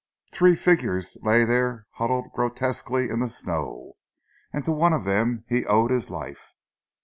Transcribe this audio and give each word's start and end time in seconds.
Three 0.31 0.55
figures 0.55 1.15
lay 1.21 1.45
there 1.45 1.85
huddled 1.91 2.31
grotesquely 2.33 3.07
in 3.07 3.19
the 3.19 3.29
snow, 3.29 3.97
and 4.51 4.65
to 4.65 4.71
one 4.71 4.93
of 4.93 5.03
them 5.03 5.45
he 5.47 5.63
owed 5.63 5.91
his 5.91 6.09
life. 6.09 6.55